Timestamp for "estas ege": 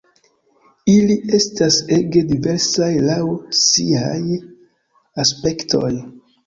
1.39-2.25